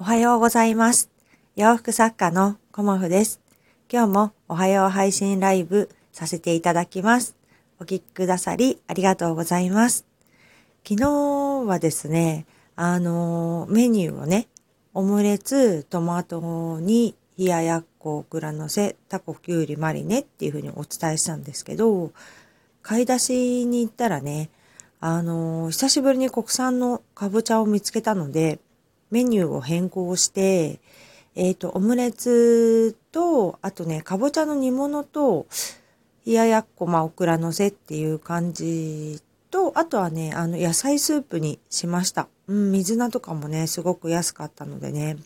[0.00, 1.10] おはようございます。
[1.56, 3.38] 洋服作家のコモフです。
[3.92, 7.36] 今日もおはよう配信ライブさせていただきます。
[7.78, 10.06] お聞きくださりありがとうございます。
[10.88, 11.10] 昨日
[11.66, 14.48] はですね、あの、メニューをね、
[14.94, 22.10] オムレツ、トマトに冷ややっこ、オクラのせ、タコ、きゅうり、マリネっていうふうにお伝えしたんですけど、
[22.80, 24.48] 買い出しに行ったらね、
[24.98, 28.60] あの、久しぶりに国産のかぼちゃを見つけたので、
[29.10, 30.80] メニューを変更して、
[31.36, 35.46] えっ、と、オムレツと、あとね、かぼちゃの煮物と、
[36.26, 42.28] 冷ややっこ、まあ、オクラのせっていう感じと、あとはね、あの、野菜スープにしました。
[42.46, 45.16] うん、水菜とかもね、すごく安かったのでね。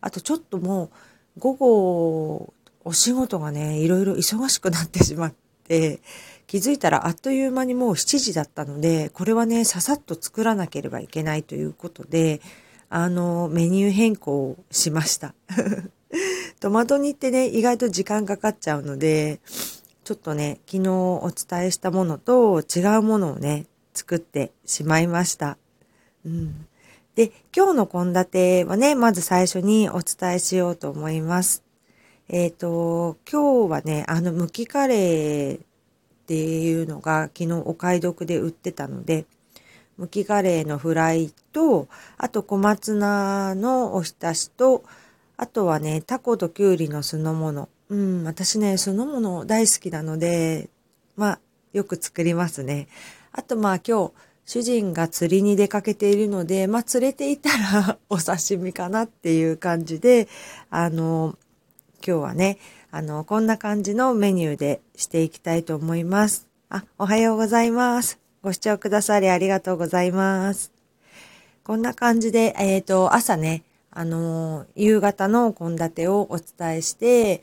[0.00, 0.90] あとちょっともう、
[1.38, 5.34] 午後、お仕事がね、いろいろ忙しくなってしまっ
[5.66, 6.00] て、
[6.46, 12.40] 気づいたらあっという間にもう7時だったので、これはね、ささっと作らなければいけないということで、
[12.88, 15.34] あの、メニュー変更をしました。
[16.60, 19.40] トマト煮ってね、意外と時間かかっちゃうので、
[20.04, 25.56] ちょっとね、昨日お伝えしたものと違うものをね、作ってしまいました。
[26.24, 26.66] うん。
[27.14, 31.62] で、今日の献立はね、まず最初にお伝えしようと思います。
[32.28, 35.60] えっ、と、今日はね、あの、むきカレーっ
[36.26, 39.26] ていうのが昨日お買い得で売ってたので、
[39.96, 44.84] むきカレーのフライと、あと小松菜のおひたしと、
[45.36, 47.68] あとはね、タコときゅうりの酢の物。
[47.90, 50.68] うん、私ね、酢の物大好きなので、
[51.16, 51.40] まあ、
[51.72, 52.88] よく作りますね。
[53.32, 54.12] あとまあ今日、
[54.46, 60.28] 主人が釣りに出かけているので、まあ釣れていたら お刺身かなっていう感じで、
[60.70, 61.36] あの、
[62.06, 62.58] 今日はね、
[62.90, 66.46] あの、こんな感じのメニューでしていきたいと思います。
[66.68, 68.23] あ、おはようございます。
[68.44, 70.70] ご視聴くださりありがとうございます。
[71.64, 77.40] こんな感じで、えっ、と、朝ね、あの、夕方の献立をお伝えして、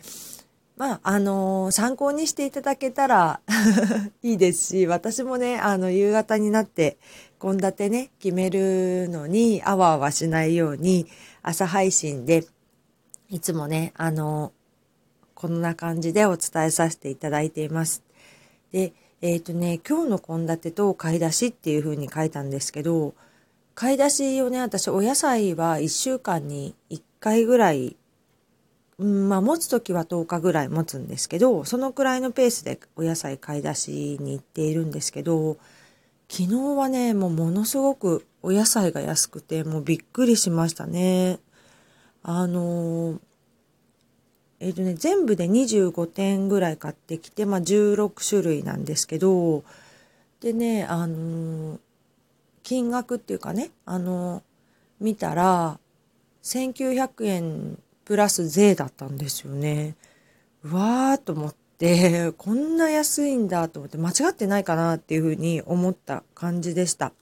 [0.78, 3.40] まあ、あの参考にしていただけたら
[4.22, 6.98] いいですし、私もね、あの、夕方になって、
[7.42, 11.08] 献立ね、決めるのに、あわあわしないように、
[11.42, 12.46] 朝配信で、
[13.28, 14.52] いつもね、あの、
[15.34, 18.04] こんな感じでお伝えさせていただいています。
[18.72, 23.14] で、えっ、とね、今日の献立と買い出しっていう風に書いたんですけど、
[23.76, 27.98] 買い出しをね、私お野菜は1週間に1回ぐらい
[29.02, 35.58] うん、まあ持つ時は10日ぐらい持つんですけど、そのくらいのペースでお野菜買い出しに行っているんですけど、
[36.30, 41.40] 昨日はね、もうものすごくお野菜が安くて、もうびっくりしましたね。
[42.24, 43.20] あの
[44.64, 49.64] えっ、とね、全部で25点ぐらい買ってきて、まあ16種類なんですけど、
[50.40, 51.80] でね、あの
[52.62, 54.44] 金額っていうかね、あの
[55.00, 55.80] 見たら、
[56.44, 59.96] 1900円プラス税だったんですよね。
[60.64, 67.14] うわーと思って、こんな安いんだと思って、間違ってないかなっていうふうに思った感じでした。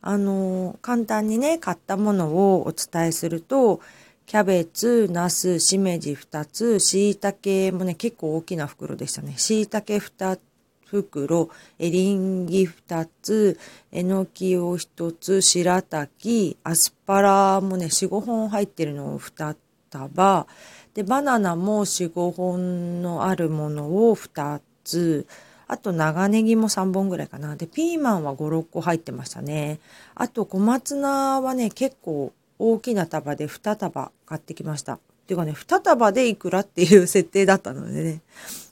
[0.00, 3.80] あの、簡単にね、買ったものをお伝えすると、
[4.26, 9.38] キャベツ、ナス、しめじ2つ、しいたけもね、結構大きな袋でしたね。
[9.38, 10.40] しいたけ2
[10.84, 11.48] 袋、
[11.78, 13.56] エリンギ2つ、
[13.92, 19.54] えのきを1つ、白滝、アスパラもね、4、5本入ってるのを2
[19.90, 20.48] 束、
[20.94, 25.28] で、バナナも4、5本のあるものを2つ、
[25.68, 27.54] あと長ネギも3本ぐらいかな。
[27.54, 29.78] で、ピーマンは5、6個入ってましたね。
[30.16, 34.94] あと小松菜はね、結構大きな束で2束買ってきました。
[34.94, 38.22] っていうかね、2束でいくらっていう設定だったのでね。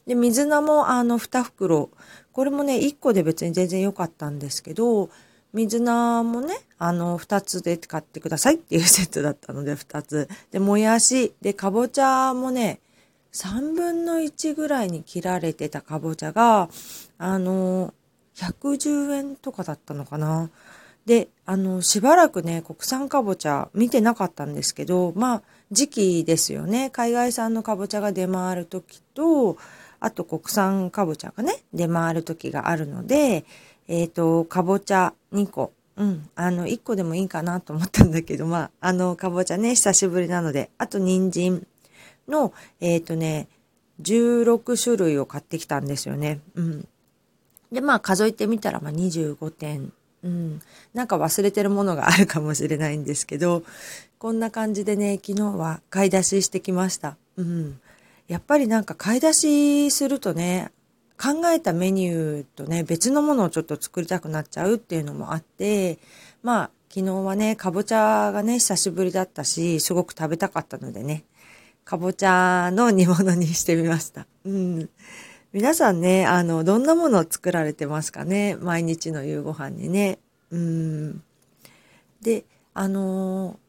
[0.06, 1.90] で、水菜もあの2袋。
[2.32, 5.10] これもね、1個で別に全然良かったんですけど、
[5.52, 10.28] 水菜もね、あの、2つで買ってくださいっていうセットだったので、2つ。
[10.50, 12.80] で、もやし、で、かぼちゃもね、
[13.32, 16.68] 3分の1ぐらいに切られてたかぼちゃが、
[17.18, 17.94] あの、
[18.34, 20.50] 110円とかだったのかな。
[21.06, 26.90] で、あの、しばらくね、国産かぼちゃ見てなかったんですけど、まあ、時期ですよね。
[26.90, 29.58] 海外産のかぼちゃが出回る時と、
[30.00, 33.44] あと国産かぼちゃがね、出回る時があるので、
[33.88, 35.72] えっ、と、かぼちゃ2個。
[35.96, 36.28] うん。
[36.34, 41.66] あの、1個でもいいかなと思ったんだけど、まあ、あの、かぼちゃね、久しぶりなので、あと人参
[42.26, 43.48] の、えっ、とね、
[44.02, 46.40] 16種類を買ってきたんですよね。
[46.54, 46.88] うん。
[47.70, 49.92] で、まあ、数えてみたら、まあ、25点。
[50.24, 50.62] うん。
[50.94, 53.62] なんか忘れてるものがあるかもしれないんですけど、
[54.18, 57.16] こんな感じでね、昨日は買い出ししてきました。
[57.36, 57.78] うん。
[58.26, 60.72] やっぱりなんか買い出しするとね、
[61.20, 65.98] 考えたメニューとね、別のものをちょっと作りたくなっちゃうっていうのもあって、
[66.42, 71.24] まあ、昨日はね、かぼちゃがね、久しぶりだったし、すごく食べたかったのでね、
[71.84, 74.26] かぼちゃの煮物にしてみました。
[74.44, 74.88] うん。
[75.54, 78.56] 皆さんね、あの、どんなものを作られてますかね？
[78.56, 80.18] 毎日の夕ご飯にね。
[80.50, 81.22] うん。
[82.20, 83.60] で、あの、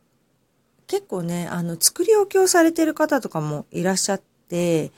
[0.87, 4.91] 結構ね、あの、作り置きをされてる方とかもいらっしゃって、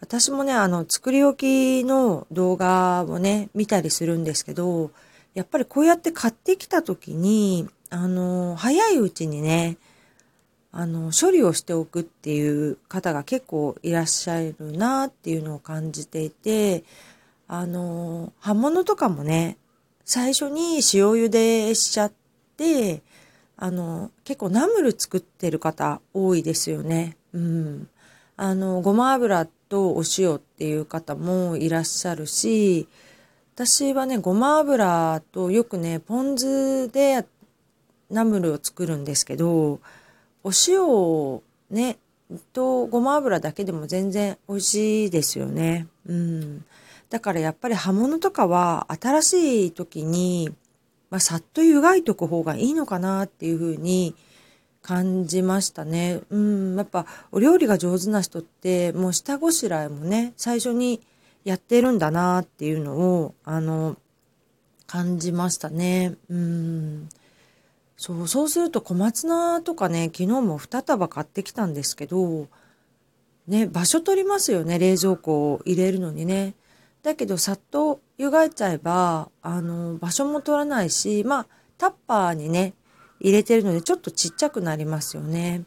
[0.00, 4.90] 私もね、あの、作り置きの動画をね、見たりするんですけど、
[5.34, 9.76] やっぱりこうやって買ってきた時に、あの、早いうちにね、
[10.72, 16.82] あの、処理をしておくっていう方が結構いらっしゃるなっていうのを感じていて、
[17.46, 19.58] あの、葉物とかもね、
[20.04, 22.12] 最初に塩茹でしちゃっ
[22.56, 23.02] て、
[23.58, 27.18] あの、結構ナムル作ってる方多いですよね。
[27.34, 27.88] うん。
[28.38, 32.88] あの、ごま油とお塩っていう方もいらっしゃるし、
[33.54, 37.26] 私はね、ごま油とよくね、ポン酢で
[38.10, 39.80] ナムルを作るんですけど、
[40.44, 41.98] お塩をね、
[42.52, 45.86] とごま油だけでも全然美味しいですよね。
[46.06, 46.64] うん。
[47.10, 50.50] だからやっぱり葉物とかは新しい時に、
[51.10, 54.14] まあ、さっと湯がいとく方がいいのかなっていうふうに
[54.80, 56.20] 感じましたね。
[56.30, 56.76] うん。
[56.76, 61.00] やっぱお料理が上手な人ってもう下ごしらえもね、最初に
[61.44, 63.96] やってるんだなっていうのを、あの、
[64.86, 66.16] 感じましたね。
[66.28, 67.08] うん。
[68.02, 72.48] そう、そうすると小松菜とかね、昨日も2束買ってきたんですけど、
[73.46, 76.54] ね、場所取りますよね、冷蔵庫を入れるのにね。
[77.04, 81.46] だけど、さっと湯がいちゃえば、あの、場所も取らないし、まあ、
[81.78, 82.74] タッパーにね、
[83.20, 85.62] 入れてるので、ちょっとちっちゃくなりますよね。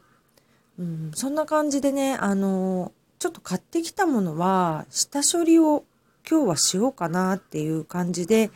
[0.78, 5.86] うん、そんな感じでね、あの、ちょっと買ってきたものは、下処理を
[6.30, 8.52] 今日はしようかなっていう感じで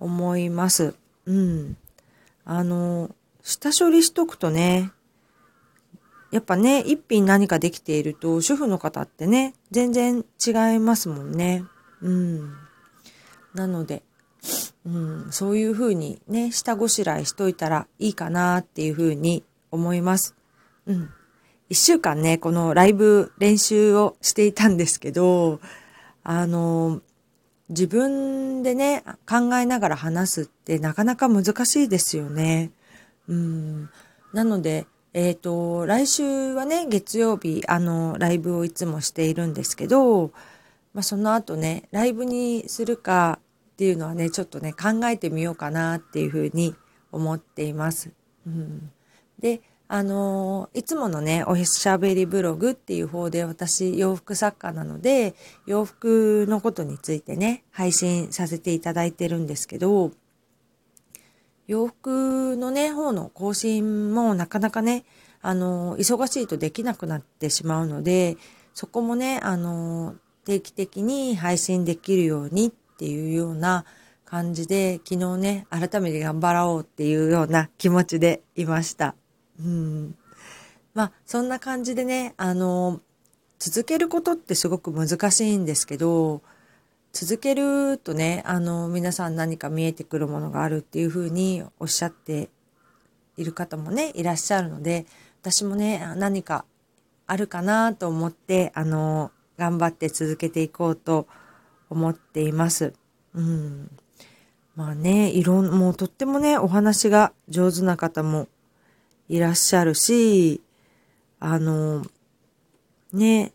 [0.00, 0.94] 思います。
[1.26, 1.76] うん。
[2.44, 4.90] あの、下処理しとくとね、
[6.30, 11.64] やっぱね、一品何かできていると、主婦の方ってね、全然違いますもんね。
[12.02, 12.54] うん。
[13.54, 14.02] なので、
[14.84, 20.34] うん、そういう風にね、下ごしらえしといたらいいかなっていう風に思います。
[20.86, 21.10] うん。
[21.70, 25.60] 一週間ね、このライブ練習をしていたんですけど、
[26.22, 27.00] あの、
[27.68, 32.70] 自分でね、考えながら話すってなかなか難しいですよね。
[33.28, 33.90] うん。
[34.32, 40.32] なので、えっ、ー、と、来週はね、月曜日、あの、ライブをいつもしているんですけど、
[40.92, 43.38] まあ、その後ね、ライブにするか
[43.74, 46.74] っていうのはね、ちょっとね、考えてみようかなっていうふうに
[47.12, 48.10] 思っています。
[48.46, 48.90] うん。
[49.38, 49.62] で、
[49.94, 55.36] あのいつものね、おしゃべりブログっていう方で私洋服作家なので、
[55.66, 60.10] 洋服のことについてね、配信させていただいてるんですけど、
[61.68, 65.04] 洋服のね、方の更新もなかなかね、
[65.42, 68.36] あの忙しいとできなくなってしまうので、
[68.74, 73.84] そこもね、あの定期的に配信できるようにっていうような
[74.24, 79.14] 感じで、昨日ね、改めて頑張ろうっていうような気持ちでいました。
[79.60, 80.16] うん。
[80.94, 83.00] まあ、そんな感じでね、あの、
[83.58, 86.42] 続けることってすごく難しいんですけど、
[87.12, 92.48] 続けるとね、あの、皆さん何か見えてくるものがあるっていうふうにおっしゃって
[93.36, 95.06] いる方もね、いらっしゃるので、
[95.40, 96.64] 私もね、何か
[97.26, 101.26] あるかなと思って、あの、頑張って続けていこうと
[101.88, 102.92] 思っています。
[103.34, 103.90] うん。
[104.74, 108.48] まあね、いろん、もうとってもね、お話が上手な方も
[109.34, 110.60] いらっしゃるし、
[111.40, 112.06] あの、
[113.12, 113.52] ね、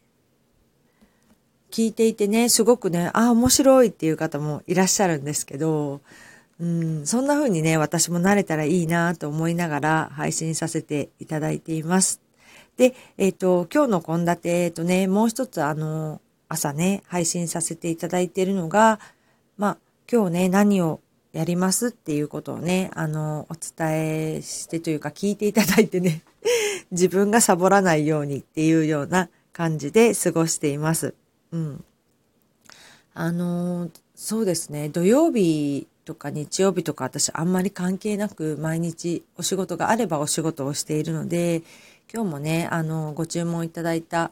[1.71, 6.01] 聞いていてね、すごくね、あ、面白いっていう方もいらっしゃるんですけど、
[6.59, 12.19] うん、そんな風にね、私も慣れたらいいなと思いながら配信させていただいています。
[12.75, 16.19] で、えっ、ー、と、今日の献立とね、もう一つあの、
[16.49, 18.99] 朝ね、配信させていただいているのが、
[19.57, 19.77] まあ、
[20.11, 20.99] 今日ね、何を
[21.39, 26.21] やりますっていうことをね、あの、お伝えしてというか聞いていただいてね、
[26.91, 31.13] 自分がサボらないようにっていうような感じで過ごしています。
[31.53, 31.85] うん。
[33.13, 41.63] あの、そうですね、土曜日とか日曜日とか私あんまり関係なく毎日お仕事があればお仕事をしているので、
[42.13, 44.31] 今日もね、あの、ご注文いただいた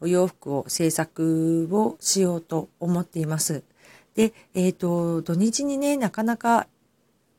[0.00, 3.62] お洋服を制作をしようと思っています。
[4.18, 6.66] で、えっ、ー、と、土日にね、なかなか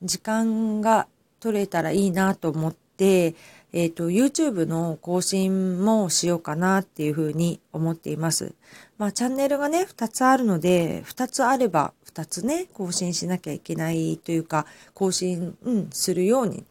[0.02, 1.10] 時間が
[1.42, 3.36] 取れたらいいなと思って、
[3.74, 8.54] えっ、ー、と、YouTube の更新もしようかなっていうふうに思っています。
[8.98, 16.64] まあ、チャンネルがね、2つあるので、2つあれば2つね、更新しなきゃいけないというか、更新、うん、するように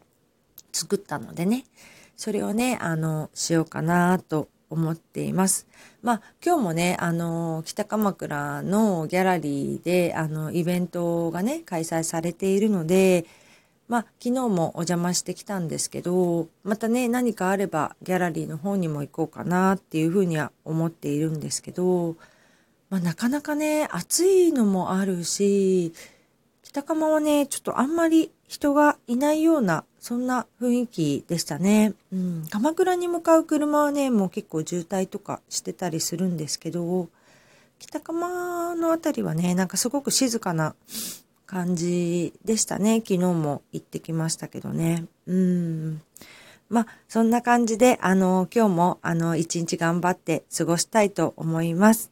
[0.71, 1.65] 作ったのでね、
[2.17, 5.67] それをね、あの、しようかなと思っています。
[6.01, 13.25] まあ、今日もね、あの、北鎌倉のギャラリーで、あの、イベントがね、開催されているので、
[13.87, 22.15] まあ、昨日もお邪魔してきたんですけど、またね、何かあればギャラリーの方にも行こうかなっていうふうには思っているんですけど、
[22.91, 25.93] まあ、なかなかね、暑いのもあるし、
[26.69, 31.93] 北鎌はね、ちょっとあんまり人がいないような、そんな雰囲気でしたね。
[32.13, 37.09] うん、鎌倉に向かう車はね、もう結構渋滞とかしてたりするんですけど、
[37.79, 40.75] 北鎌の辺りはね、なんかすごく静かな
[41.47, 42.97] 感じでしたね。
[42.97, 45.05] 昨日も行ってきましたけどね。
[45.25, 46.01] うん。
[46.69, 52.11] まあ、そんな感じで、あの、今日も、あの、一日頑張って過ごしたいと思います。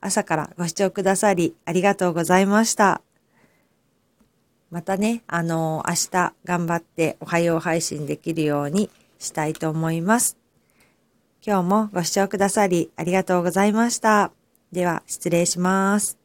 [0.00, 3.05] 朝からご視聴くださり、ありがとうございました。
[4.70, 10.36] またね、あの、明日頑張っておはよう配信できるようにしたいと思います。
[11.46, 14.32] 今日もご視聴くださりありがとうございました。
[14.72, 16.18] では、失礼します。